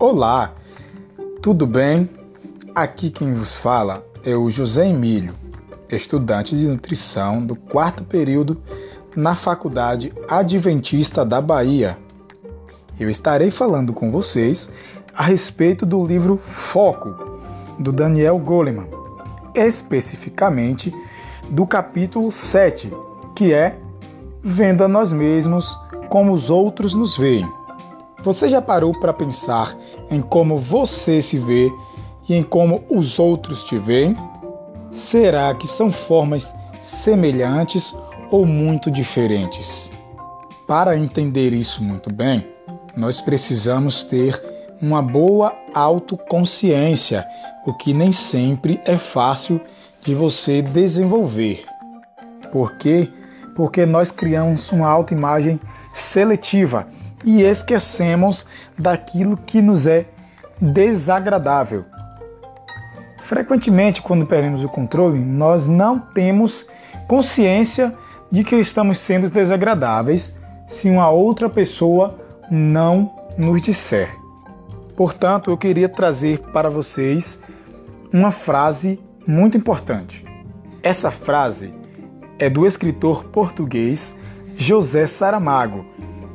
Olá, 0.00 0.54
tudo 1.42 1.66
bem? 1.66 2.08
Aqui 2.74 3.10
quem 3.10 3.34
vos 3.34 3.54
fala 3.54 4.02
é 4.24 4.34
o 4.34 4.48
José 4.48 4.88
Emílio, 4.88 5.34
estudante 5.90 6.56
de 6.56 6.66
nutrição 6.66 7.44
do 7.44 7.54
quarto 7.54 8.02
período 8.02 8.62
na 9.14 9.36
Faculdade 9.36 10.10
Adventista 10.26 11.22
da 11.22 11.38
Bahia. 11.42 11.98
Eu 12.98 13.10
estarei 13.10 13.50
falando 13.50 13.92
com 13.92 14.10
vocês 14.10 14.72
a 15.14 15.24
respeito 15.24 15.84
do 15.84 16.02
livro 16.02 16.38
Foco, 16.38 17.14
do 17.78 17.92
Daniel 17.92 18.38
Goleman, 18.38 18.88
especificamente 19.54 20.94
do 21.50 21.66
capítulo 21.66 22.32
7, 22.32 22.90
que 23.36 23.52
é 23.52 23.78
Vendo 24.42 24.82
a 24.82 24.88
nós 24.88 25.12
mesmos 25.12 25.78
como 26.08 26.32
os 26.32 26.48
outros 26.48 26.94
nos 26.94 27.18
veem. 27.18 27.59
Você 28.22 28.50
já 28.50 28.60
parou 28.60 28.92
para 28.92 29.14
pensar 29.14 29.74
em 30.10 30.20
como 30.20 30.58
você 30.58 31.22
se 31.22 31.38
vê 31.38 31.72
e 32.28 32.34
em 32.34 32.42
como 32.42 32.84
os 32.90 33.18
outros 33.18 33.64
te 33.64 33.78
veem? 33.78 34.14
Será 34.90 35.54
que 35.54 35.66
são 35.66 35.90
formas 35.90 36.52
semelhantes 36.82 37.96
ou 38.30 38.44
muito 38.44 38.90
diferentes? 38.90 39.90
Para 40.66 40.98
entender 40.98 41.54
isso 41.54 41.82
muito 41.82 42.12
bem, 42.12 42.46
nós 42.94 43.22
precisamos 43.22 44.04
ter 44.04 44.38
uma 44.82 45.00
boa 45.00 45.54
autoconsciência, 45.72 47.24
o 47.66 47.72
que 47.72 47.94
nem 47.94 48.12
sempre 48.12 48.80
é 48.84 48.98
fácil 48.98 49.60
de 50.02 50.14
você 50.14 50.60
desenvolver. 50.60 51.64
Por 52.52 52.76
quê? 52.76 53.08
Porque 53.56 53.86
nós 53.86 54.10
criamos 54.10 54.70
uma 54.72 54.88
autoimagem 54.88 55.58
seletiva 55.92 56.86
e 57.24 57.42
esquecemos 57.42 58.46
daquilo 58.78 59.36
que 59.36 59.60
nos 59.60 59.86
é 59.86 60.06
desagradável. 60.60 61.84
Frequentemente, 63.24 64.02
quando 64.02 64.26
perdemos 64.26 64.64
o 64.64 64.68
controle, 64.68 65.18
nós 65.18 65.66
não 65.66 65.98
temos 65.98 66.68
consciência 67.06 67.94
de 68.30 68.44
que 68.44 68.56
estamos 68.56 68.98
sendo 68.98 69.30
desagradáveis 69.30 70.36
se 70.68 70.88
uma 70.88 71.10
outra 71.10 71.48
pessoa 71.48 72.18
não 72.50 73.14
nos 73.36 73.60
disser. 73.60 74.10
Portanto, 74.96 75.50
eu 75.50 75.56
queria 75.56 75.88
trazer 75.88 76.40
para 76.52 76.68
vocês 76.68 77.40
uma 78.12 78.30
frase 78.30 79.00
muito 79.26 79.56
importante. 79.56 80.24
Essa 80.82 81.10
frase 81.10 81.72
é 82.38 82.50
do 82.50 82.66
escritor 82.66 83.24
português 83.24 84.14
José 84.56 85.06
Saramago, 85.06 85.84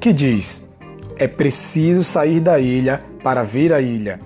que 0.00 0.12
diz: 0.12 0.64
É 1.16 1.26
preciso 1.26 2.02
sair 2.02 2.40
da 2.40 2.58
ilha 2.58 3.02
para 3.22 3.42
ver 3.42 3.72
a 3.72 3.80
ilha. 3.80 4.18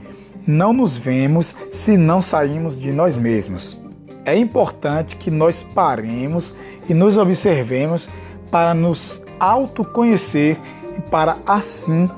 Não 0.46 0.72
nos 0.72 0.96
vemos 0.96 1.56
se 1.72 1.96
não 1.96 2.20
saímos 2.20 2.80
de 2.80 2.92
nós 2.92 3.16
mesmos. 3.16 3.80
É 4.24 4.36
importante 4.36 5.16
que 5.16 5.30
nós 5.30 5.62
paremos 5.62 6.54
e 6.88 6.94
nos 6.94 7.16
observemos 7.16 8.08
para 8.50 8.74
nos 8.74 9.22
autoconhecer 9.38 10.56
e 10.96 11.00
para 11.10 11.36
assim 11.46 12.08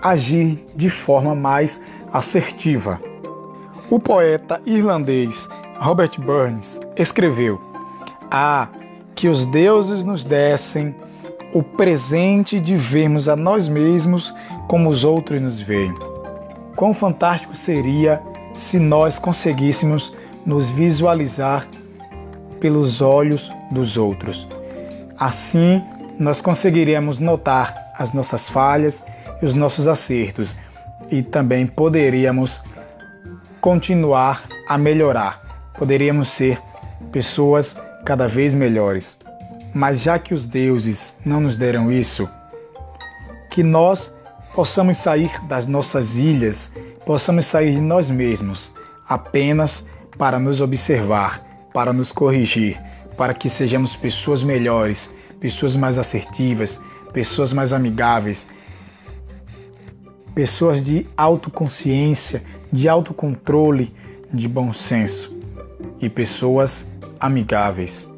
agir 0.00 0.64
de 0.76 0.88
forma 0.88 1.34
mais 1.34 1.82
assertiva. 2.12 3.00
O 3.90 3.98
poeta 3.98 4.60
irlandês 4.66 5.48
Robert 5.78 6.20
Burns 6.20 6.80
escreveu: 6.96 7.60
Ah, 8.30 8.68
que 9.14 9.28
os 9.28 9.46
deuses 9.46 10.04
nos 10.04 10.24
dessem 10.24 10.94
o 11.52 11.62
presente 11.62 12.60
de 12.60 12.76
vermos 12.76 13.28
a 13.28 13.36
nós 13.36 13.68
mesmos 13.68 14.34
como 14.66 14.90
os 14.90 15.04
outros 15.04 15.40
nos 15.40 15.60
veem. 15.60 15.94
Quão 16.76 16.92
fantástico 16.92 17.56
seria 17.56 18.20
se 18.54 18.78
nós 18.78 19.18
conseguíssemos 19.18 20.14
nos 20.44 20.70
visualizar 20.70 21.66
pelos 22.60 23.00
olhos 23.00 23.50
dos 23.70 23.96
outros. 23.96 24.46
Assim, 25.18 25.82
nós 26.18 26.40
conseguiríamos 26.40 27.18
notar 27.18 27.92
as 27.96 28.12
nossas 28.12 28.48
falhas 28.48 29.04
e 29.42 29.46
os 29.46 29.54
nossos 29.54 29.88
acertos 29.88 30.56
e 31.10 31.22
também 31.22 31.66
poderíamos 31.66 32.62
continuar 33.60 34.42
a 34.68 34.76
melhorar. 34.76 35.70
Poderíamos 35.78 36.28
ser 36.28 36.60
pessoas 37.10 37.76
cada 38.04 38.28
vez 38.28 38.54
melhores. 38.54 39.18
Mas 39.74 40.00
já 40.00 40.18
que 40.18 40.34
os 40.34 40.48
deuses 40.48 41.16
não 41.24 41.40
nos 41.40 41.56
deram 41.56 41.92
isso, 41.92 42.28
que 43.50 43.62
nós 43.62 44.12
possamos 44.54 44.96
sair 44.96 45.30
das 45.46 45.66
nossas 45.66 46.16
ilhas, 46.16 46.72
possamos 47.04 47.46
sair 47.46 47.72
de 47.72 47.80
nós 47.80 48.10
mesmos, 48.10 48.72
apenas 49.08 49.84
para 50.16 50.38
nos 50.38 50.60
observar, 50.60 51.42
para 51.72 51.92
nos 51.92 52.12
corrigir, 52.12 52.80
para 53.16 53.34
que 53.34 53.48
sejamos 53.48 53.94
pessoas 53.94 54.42
melhores, 54.42 55.10
pessoas 55.40 55.76
mais 55.76 55.98
assertivas, 55.98 56.80
pessoas 57.12 57.52
mais 57.52 57.72
amigáveis, 57.72 58.46
pessoas 60.34 60.84
de 60.84 61.06
autoconsciência, 61.16 62.42
de 62.72 62.88
autocontrole, 62.88 63.92
de 64.32 64.46
bom 64.46 64.72
senso 64.72 65.36
e 66.00 66.08
pessoas 66.08 66.86
amigáveis. 67.18 68.08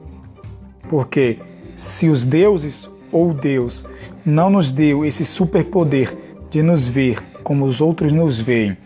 Porque 0.90 1.38
se 1.76 2.08
os 2.08 2.24
deuses 2.24 2.90
ou 3.12 3.32
Deus 3.32 3.86
não 4.26 4.50
nos 4.50 4.72
deu 4.72 5.04
esse 5.04 5.24
superpoder 5.24 6.12
de 6.50 6.62
nos 6.62 6.84
ver 6.84 7.22
como 7.44 7.64
os 7.64 7.80
outros 7.80 8.12
nos 8.12 8.40
veem, 8.40 8.76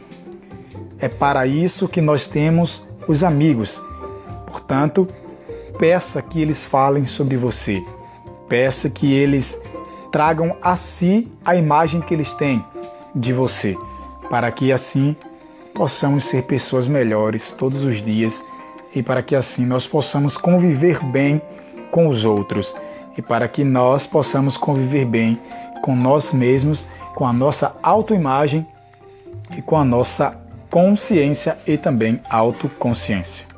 é 0.98 1.08
para 1.08 1.46
isso 1.46 1.88
que 1.88 2.02
nós 2.02 2.26
temos 2.26 2.86
os 3.08 3.24
amigos. 3.24 3.82
Portanto, 4.46 5.08
peça 5.78 6.20
que 6.20 6.42
eles 6.42 6.62
falem 6.62 7.06
sobre 7.06 7.38
você. 7.38 7.82
Peça 8.50 8.90
que 8.90 9.10
eles 9.10 9.58
tragam 10.12 10.56
a 10.60 10.76
si 10.76 11.26
a 11.42 11.56
imagem 11.56 12.02
que 12.02 12.12
eles 12.12 12.34
têm 12.34 12.62
de 13.14 13.32
você, 13.32 13.76
para 14.28 14.52
que 14.52 14.70
assim 14.70 15.16
possamos 15.72 16.24
ser 16.24 16.42
pessoas 16.42 16.86
melhores 16.86 17.52
todos 17.52 17.82
os 17.82 18.02
dias 18.02 18.44
e 18.94 19.02
para 19.02 19.22
que 19.22 19.34
assim 19.34 19.64
nós 19.64 19.86
possamos 19.86 20.36
conviver 20.36 21.02
bem 21.06 21.40
com 21.94 22.08
os 22.08 22.24
outros 22.24 22.74
e 23.16 23.22
para 23.22 23.46
que 23.46 23.62
nós 23.62 24.04
possamos 24.04 24.56
conviver 24.56 25.04
bem 25.04 25.40
com 25.80 25.94
nós 25.94 26.32
mesmos, 26.32 26.84
com 27.14 27.24
a 27.24 27.32
nossa 27.32 27.72
autoimagem 27.80 28.66
e 29.56 29.62
com 29.62 29.76
a 29.76 29.84
nossa 29.84 30.36
consciência 30.68 31.56
e 31.64 31.78
também 31.78 32.20
autoconsciência. 32.28 33.53